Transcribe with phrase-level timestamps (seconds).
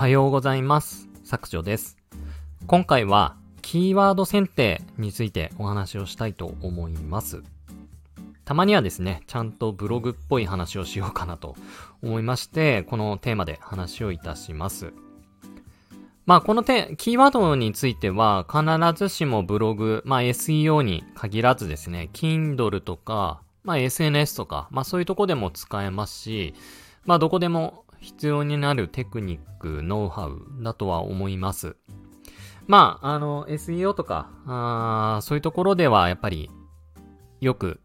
[0.00, 1.10] はようございます。
[1.24, 1.98] 削除です。
[2.66, 7.42] 今回は、キーワード選定についてお話をしたいと思います。
[8.46, 11.54] たまにはですね、ちゃんとブログっぽい話をしようかなと
[12.02, 14.94] 思いまして、このテーマで話をいたします。
[16.24, 18.64] まあ、このテキーワードについては、必
[18.98, 26.54] ずしもブログ、まあ SEO に限らずですね、Kindle とか、まあ SNS とか、まあそういうとこでも使えますし、
[27.04, 31.76] まあどこでも必要になるテクニック、ノウハウだとは思います。
[32.66, 36.50] まあ、あの、SEO とか、あそういうところではやっぱり
[37.40, 37.80] よく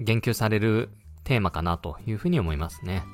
[0.00, 0.90] 言及される
[1.24, 3.04] テーマかなというふうに思いますね。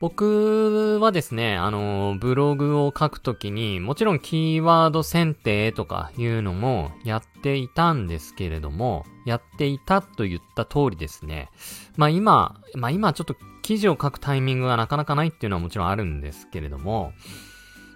[0.00, 11.50] 僕はですね、あの、ブログを書くときに、もちろんキーワード選定とかいうのもやっていたんですけれども、やっていたと言った通りですね。
[11.96, 13.36] まあ今、まあ今ちょっと
[13.70, 17.12] 記事を書くタイミングがなかなかないっていうのはもちろんあるんですけれども、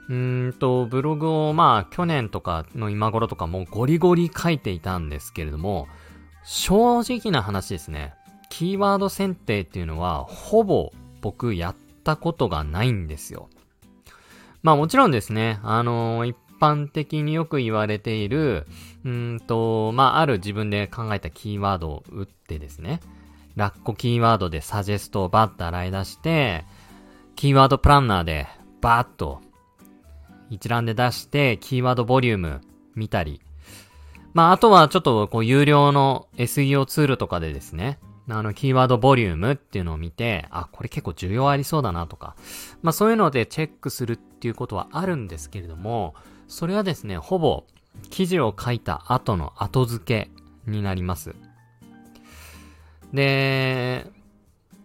[0.09, 5.89] うんと、ブログをまあ去年とかの今頃とかもゴリゴリ書いていたんですけれども、
[6.45, 8.15] 正直な話ですね。
[8.51, 13.49] キーワード選定っていうのは、ほぼ僕やったことがないんですよ。
[14.63, 18.69] まあもちろんですね、あの一般的によく言われている、
[19.05, 23.01] うんと、まあある自分で考えたキーワードを打ってですね、
[23.57, 26.65] ラッコキーワードでサジェストをバッと洗い出して、
[27.37, 28.49] キーワードプランナーで
[28.81, 29.41] バーッと
[30.51, 32.61] 一覧で出して、キーワードボリューム
[32.95, 33.41] 見たり、
[34.35, 42.35] まあ、あとはちょっと、こう、有料の SEO ツールとかでですね、あの、キーワードボリュームっていうのを見て、あ、これ結構需要ありそうだなとか、
[42.83, 46.15] まあ、そういうのでチェックするっていうことはあるんですけれども、
[46.49, 47.65] それはですね、ほぼ、
[48.11, 50.31] 記事を書いた後の後付け
[50.69, 51.37] になります。
[53.15, 54.07] で、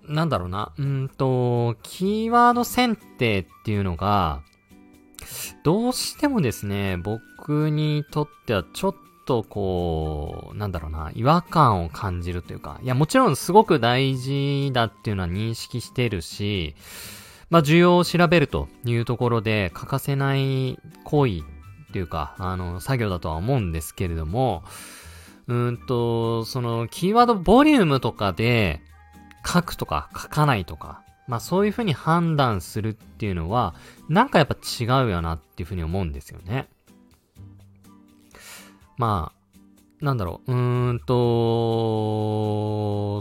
[0.08, 4.42] なんだろうな、うんと、キーワード選定っていうのが、
[5.64, 8.96] どうしてもですね、僕にとってはちょっ
[9.26, 16.76] とこう、なんだろうな、違和感を感じるというか、いや、もちろんすごく大事だっていうのは認識してるし、
[17.50, 24.64] まあ、需要を調べるというところで欠かせない行為っていうか、あの、作業だとは思うんですけれども、
[25.50, 28.82] うんと、その、キーワードボリュームとかで、
[29.46, 33.74] 書くとか書かないとか、まあそういうふうに判断するっていうのは、
[34.10, 36.70] なんかやっぱ違うよなっていうふうに思うんですよね。
[38.98, 41.06] まあ、なんだろう、うーんと、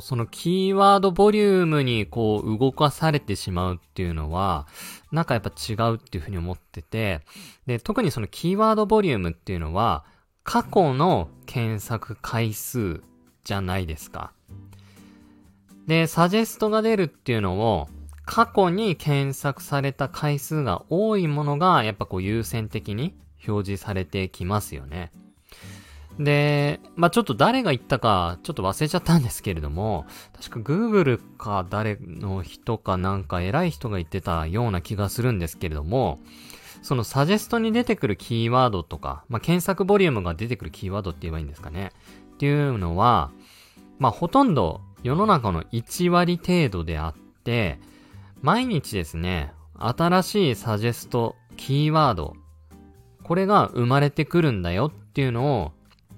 [0.03, 4.67] そのキーワードボリュームにこう動かされてしまうっていうのは、
[5.13, 7.23] なんかやっぱ違うっていうふうに思ってて、
[7.67, 10.05] で、特にそのキーワードボリュームっていうのは、
[10.51, 13.03] 過去の検索回数
[13.45, 14.33] じゃないですか。
[15.87, 17.91] で、サジェストが出るっていうのを、
[18.25, 23.15] 過去に検索された回数が多いものが、やっぱこう優先的に
[23.47, 25.13] 表示されてきますよね。
[26.19, 36.21] で、まあ、ちょっと誰が言ったか、ちょっと忘れちゃったんですけれども、確か Google か誰の人かなんか偉い人が言ってたような気がするんですけれども、
[36.83, 41.93] そのサジェストに出てくるキーワードとか、まあ、検索ボリュームが出てくるキーワードって言えばいいんですかね。
[42.35, 43.31] っていうのは、
[43.99, 47.79] まあ、ほとんど世の中の1割程度であって、
[48.43, 52.37] 毎日ですね、新しいサジェスト、キーワード、
[53.23, 55.73] これが生まれてくるんだよっていうのを、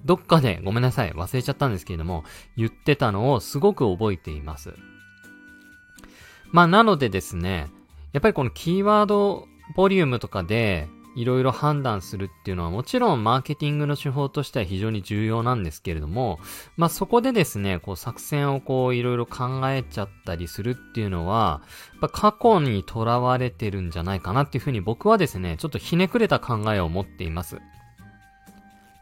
[0.05, 2.25] どっかで、ごめんなさい、忘れちゃったんですけれども、
[2.57, 4.75] 言ってたのをすごく覚えています。
[6.53, 7.69] まあ、なのでですね、
[8.13, 16.39] やっぱりこのキーワードボリュームとかで、いろいろ判断するっていうのはもちろんマーケティングの手法としては非常に重要なんですけれども、
[16.77, 21.63] まあそこでですね、こう作戦をこういろいろ考えちゃったりするっていうのは、
[22.01, 27.59] やっぱ過去にとらわれてるんじゃないかなっていうふうに僕はですね、ちょっとひねくれた考えを持っています。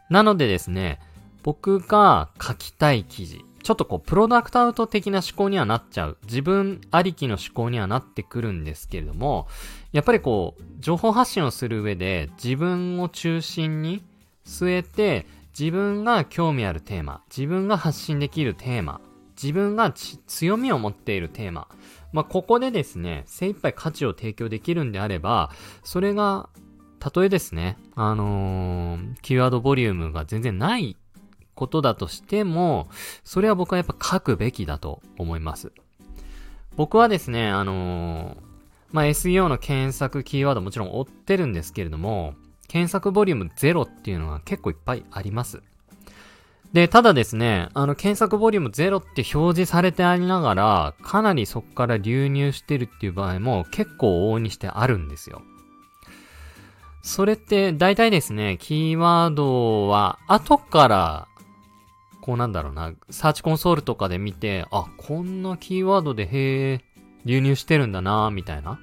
[0.09, 0.99] なのでですね、
[1.43, 6.17] 僕が書きたい記事、ちょっとこう、プロダクトアウト的な思考にはなっちゃう。
[6.23, 9.47] 自分ありきの思考にはなってくるんですけれども、
[9.91, 14.01] やっぱりこう、情報発信をする上で、自分を中心に
[14.43, 19.01] 据えて、自分が興味あるテーマ、自分が発信できるテーマ、
[19.39, 21.67] 自分が強みを持っているテーマ、
[22.11, 25.51] まあ、ここでですね、精一杯価値を提供できるんであれば、
[25.83, 26.49] それが、
[26.97, 30.97] たとえですね、あのー、キーワードボリュームが全然ない
[31.59, 32.87] ことだとしても、
[33.25, 35.73] それは僕はやっぱ書くべきだと思います。
[36.77, 38.35] 僕はですね、あのー、
[38.93, 42.35] まあ、SEO の検索キーワードもちろん追ってるんですけれども、
[42.69, 45.61] 検索ボリュームゼロっていうのは結構いっぱいあります。
[46.71, 55.41] で、ただですね、あの、検索ボリューム0って表示されてありながら、かなりそこから流入してるっていう場合も結構往々にしてあるんですよ。
[57.01, 61.27] それって、大体ですね、キーワードは、後から、
[62.29, 66.81] こうなんだろうな、サーチコンソールとかで見て、あ、こんなキーワードで、へえ、
[67.25, 68.79] 流入してるんだなみたいな、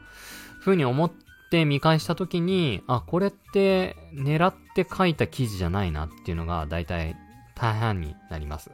[0.59, 1.13] 風に思っ
[1.53, 7.15] て見返したときに、あ、これって狙って書いた記事じゃないなっていうのが大体
[7.55, 8.73] 大半になります。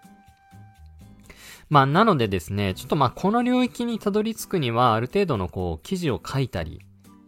[1.69, 6.81] まあ、なのでですね、ちょっとまあ、この領域にたどり着くには、ある程度のこう、記事を書いたり、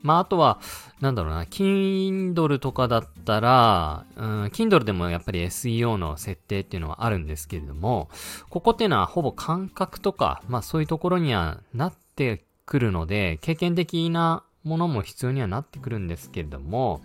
[0.04, 0.60] まあ、あとは、
[1.00, 8.10] なんだろうな、Kindle とかだったら、うん、Kindle でもやっぱり SEO の設定っていうのはあるんですけれども、
[8.50, 17.00] ここっていうのはほぼ感覚とか、まあそういうところにはなってくるので、経験的なものも必要にはなってくるんですけれども、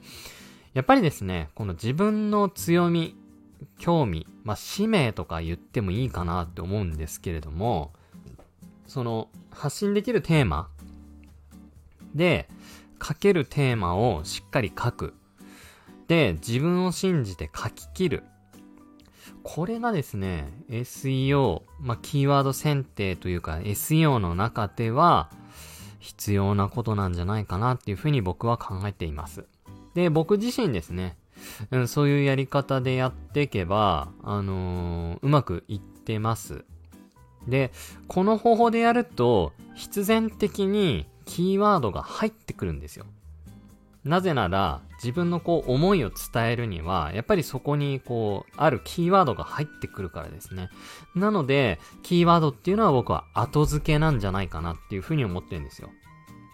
[0.74, 3.16] やっぱりですね、この自分の強み、
[3.78, 7.94] 興味、まあ、使命とか言ってもいいかなって思うんですけれども、
[8.88, 10.70] その、発信できるテーマ
[12.14, 12.50] で、
[13.02, 15.14] 書けるテーマをしっかり書く。
[16.08, 18.24] で、自分を信じて書き切る。
[19.44, 25.30] これがですね、SEO、まあ、キーワード選定というか SEO の中では
[26.00, 29.46] 必要なことなんじゃないかなっていうふうに僕は考えています。
[29.94, 31.18] で、僕自身ですね、
[31.72, 36.66] うん、そういうやり方でやっていけば、あのー、うまくいってます。
[37.48, 37.72] で、
[38.08, 43.06] この方法でやると、必然的にキーワードが入ってくるんですよ。
[44.04, 50.70] なぜなら、自分のこう思いを伝えるには、やっぱりそこにこう、あるキーワードが入ってくるからですね。
[51.16, 55.90] なので、キーワードっていうのは僕は後付けなんじゃないかなっていうふうに思ってるんですよ。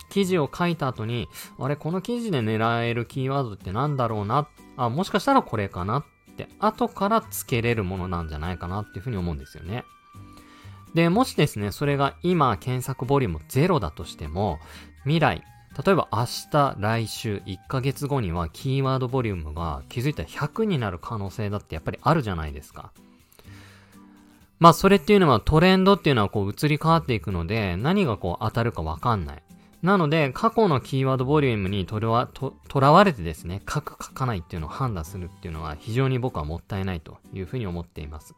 [0.10, 4.50] 記事を書いた後に、あれ、この記事で狙えるキーワードってなんだろうな？
[4.76, 6.00] あ、もしかしたらこれかな？
[6.00, 6.06] っ
[6.36, 9.86] て、後から付けれるものなんじゃないかなっていうふうに思うんですよね。
[10.96, 14.60] で、もしですね、それが今検索ボリューム0だとしても、
[15.04, 15.44] 未来、
[15.86, 22.94] 例えば明日、来週、1ヶ月後にはキーワードボリュームが気づいたら100になる可能性だってやっぱりあるじゃないですか。
[24.58, 29.44] まあそれっていうのはトレンドっていうのはこう移り変わっていくので何がこう当たるかわかんない。
[29.84, 38.34] なので、過去のキーワードボリュームにとらとらわれてですね、書く書かないっていうのを判断するっていうのは非常に僕はもったいないというふうに思っています。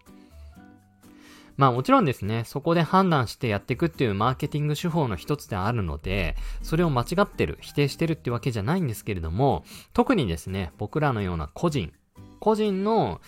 [1.57, 11.92] まあもちろんですね、そこで判断してやっていくっていうマーケティング手法の一つであるので、それを間違ってる、否定してるってわけじゃないんですけれども、特にですね、僕らのような個人、
[12.39, 13.19] 個人の、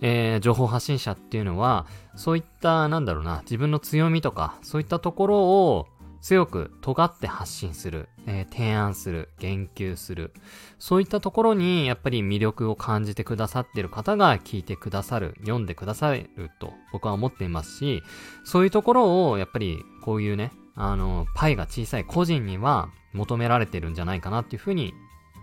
[0.00, 5.88] えー、情報発信者っていうのは、そういった、なんだろうな、自分の強みとか、そういったところを
[6.20, 10.32] 強く尖って発信する、えー、提案する、言及する、
[10.78, 16.28] そういったところにやっぱり魅力を感じてくださってる方が聞いてくださる、読んでくださる
[16.58, 18.02] と僕は思っていますし、
[18.44, 24.92] そういうところをやっぱりこういうね、あの、パイが小さい個人には求められてるんじゃないかなっていうふうに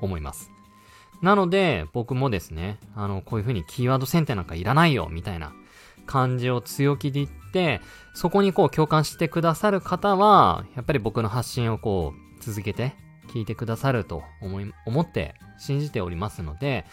[0.01, 0.51] 思います。
[1.21, 5.53] なので、僕もですね、あの、こういうふうにキーワード選定なんかいらないよ、みたいな
[6.05, 7.81] 感じを強気で言って、
[8.13, 12.95] そこにこう共感してくださる方は、やっぱり僕の発信をこう続けて
[13.27, 16.85] 聞いてくださると思い、思って信じておりますので、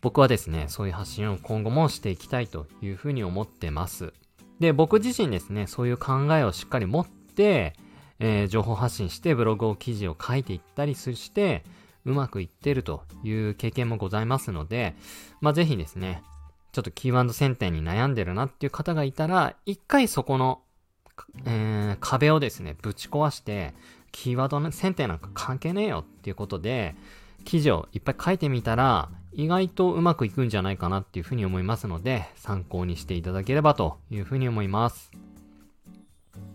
[0.00, 4.12] 僕はですね、そういう発信を今後もしていきたいというふうに思ってます。
[4.60, 7.74] で、僕自身ですね、そういう考えをしっかり持って、
[8.18, 11.64] えー、情報発信してブログを記事を書いていったりそして、
[12.04, 14.94] うまくいってるという経験もございますので、
[15.40, 16.22] まあ、ぜひですね、
[16.76, 20.60] ちょっとキーワード選定に悩んでるなっていう方がいたら、一回そこの、
[21.46, 23.72] えー、壁をですね、ぶち壊して、
[24.12, 26.94] キーワードの選定なんか関係ねえよっていうことで、
[27.46, 35.10] 記事をいっぱい書いてみたら、意外とうまくいくんじゃないかなっていうふうに思いますので、参考にしていただければというふうに思います。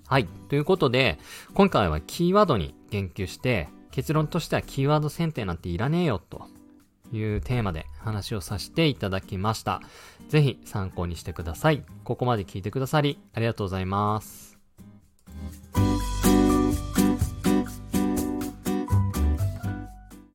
[0.05, 0.27] はい。
[0.49, 1.17] ということで、
[1.55, 6.45] 今回はキーワードに言及して、結論としてはキーワード選定なんていらねえよと
[7.11, 9.81] いうテーマで話をさせていただきました。
[10.29, 11.83] ぜひ参考にしてください。
[12.03, 14.57] ここまで聞いてくださりありがとうございます。